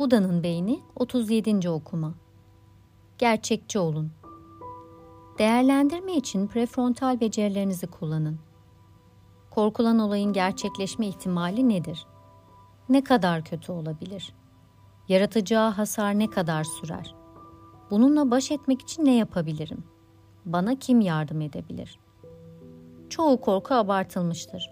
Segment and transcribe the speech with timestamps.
[0.00, 1.70] Buda'nın beyni 37.
[1.70, 2.14] okuma.
[3.18, 4.12] Gerçekçi olun.
[5.38, 8.38] Değerlendirme için prefrontal becerilerinizi kullanın.
[9.50, 12.06] Korkulan olayın gerçekleşme ihtimali nedir?
[12.88, 14.34] Ne kadar kötü olabilir?
[15.08, 17.14] Yaratacağı hasar ne kadar sürer?
[17.90, 19.84] Bununla baş etmek için ne yapabilirim?
[20.44, 21.98] Bana kim yardım edebilir?
[23.10, 24.70] Çoğu korku abartılmıştır.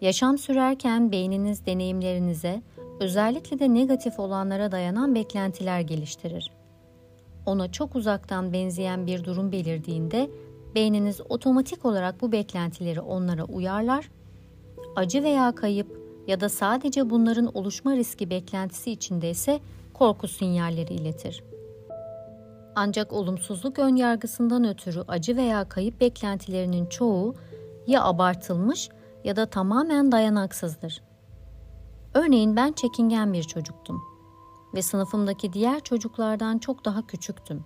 [0.00, 2.62] Yaşam sürerken beyniniz deneyimlerinize,
[3.00, 6.50] özellikle de negatif olanlara dayanan beklentiler geliştirir.
[7.46, 10.30] Ona çok uzaktan benzeyen bir durum belirdiğinde
[10.74, 14.10] beyniniz otomatik olarak bu beklentileri onlara uyarlar.
[14.96, 19.60] Acı veya kayıp ya da sadece bunların oluşma riski beklentisi içinde ise
[19.94, 21.42] korku sinyalleri iletir.
[22.76, 27.34] Ancak olumsuzluk önyargısından ötürü acı veya kayıp beklentilerinin çoğu
[27.86, 28.88] ya abartılmış
[29.24, 31.02] ya da tamamen dayanaksızdır.
[32.14, 34.02] Örneğin ben çekingen bir çocuktum
[34.74, 37.64] ve sınıfımdaki diğer çocuklardan çok daha küçüktüm.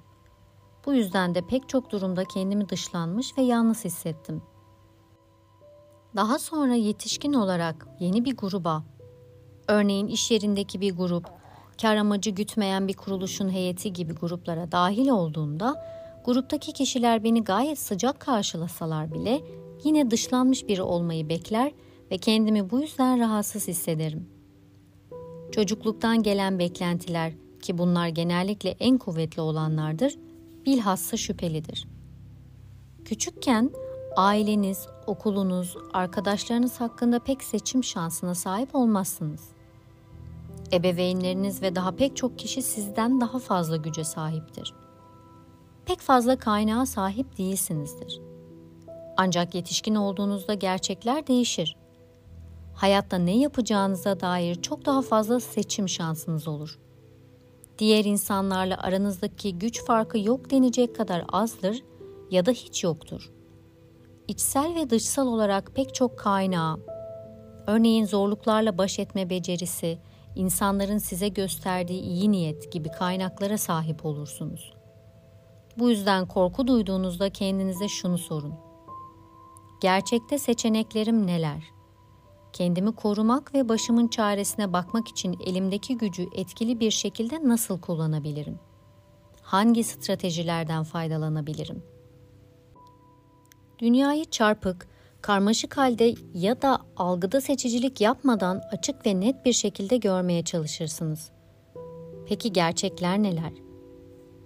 [0.86, 4.42] Bu yüzden de pek çok durumda kendimi dışlanmış ve yalnız hissettim.
[6.16, 8.84] Daha sonra yetişkin olarak yeni bir gruba,
[9.68, 11.26] örneğin iş yerindeki bir grup,
[11.82, 15.84] kar amacı gütmeyen bir kuruluşun heyeti gibi gruplara dahil olduğunda,
[16.24, 19.42] gruptaki kişiler beni gayet sıcak karşılasalar bile
[19.84, 21.72] yine dışlanmış biri olmayı bekler
[22.10, 24.37] ve kendimi bu yüzden rahatsız hissederim.
[25.52, 27.32] Çocukluktan gelen beklentiler
[27.62, 30.14] ki bunlar genellikle en kuvvetli olanlardır,
[30.66, 31.88] bilhassa şüphelidir.
[33.04, 33.70] Küçükken
[34.16, 39.48] aileniz, okulunuz, arkadaşlarınız hakkında pek seçim şansına sahip olmazsınız.
[40.72, 44.74] Ebeveynleriniz ve daha pek çok kişi sizden daha fazla güce sahiptir.
[45.86, 48.20] Pek fazla kaynağa sahip değilsinizdir.
[49.16, 51.76] Ancak yetişkin olduğunuzda gerçekler değişir.
[52.78, 56.78] Hayatta ne yapacağınıza dair çok daha fazla seçim şansınız olur.
[57.78, 61.84] Diğer insanlarla aranızdaki güç farkı yok denecek kadar azdır
[62.30, 63.30] ya da hiç yoktur.
[64.28, 66.80] İçsel ve dışsal olarak pek çok kaynağı,
[67.66, 69.98] örneğin zorluklarla baş etme becerisi,
[70.36, 74.74] insanların size gösterdiği iyi niyet gibi kaynaklara sahip olursunuz.
[75.78, 78.54] Bu yüzden korku duyduğunuzda kendinize şunu sorun.
[79.80, 81.77] Gerçekte seçeneklerim neler?
[82.52, 88.58] Kendimi korumak ve başımın çaresine bakmak için elimdeki gücü etkili bir şekilde nasıl kullanabilirim?
[89.42, 91.82] Hangi stratejilerden faydalanabilirim?
[93.78, 94.88] Dünyayı çarpık,
[95.22, 101.30] karmaşık halde ya da algıda seçicilik yapmadan açık ve net bir şekilde görmeye çalışırsınız.
[102.26, 103.52] Peki gerçekler neler?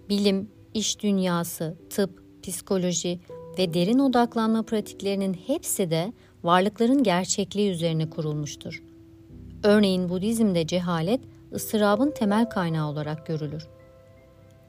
[0.09, 3.21] Bilim, iş dünyası, tıp, psikoloji
[3.59, 6.13] ve derin odaklanma pratiklerinin hepsi de
[6.45, 8.83] varlıkların gerçekliği üzerine kurulmuştur.
[9.63, 11.21] Örneğin Budizm'de cehalet
[11.53, 13.67] ıstırabın temel kaynağı olarak görülür.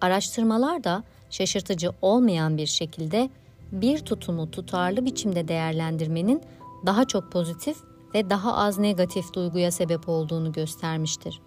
[0.02, 3.30] Araştırmalar da şaşırtıcı olmayan bir şekilde
[3.72, 6.42] bir tutumu tutarlı biçimde değerlendirmenin
[6.86, 7.78] daha çok pozitif
[8.14, 11.42] ve daha az negatif duyguya sebep olduğunu göstermiştir.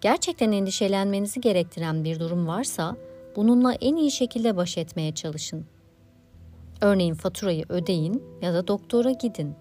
[0.00, 2.96] Gerçekten endişelenmenizi gerektiren bir durum varsa
[3.36, 5.66] bununla en iyi şekilde baş etmeye çalışın.
[6.82, 9.54] Örneğin faturayı ödeyin ya da doktora gidin.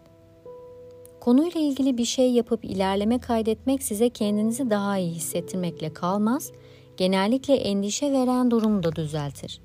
[1.20, 6.52] Konuyla ilgili bir şey yapıp ilerleme kaydetmek size kendinizi daha iyi hissettirmekle kalmaz,
[6.98, 9.62] genellikle endişe veren durumu da düzeltir.